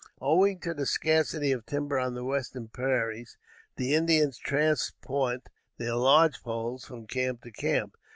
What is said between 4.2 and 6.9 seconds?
transport their lodge poles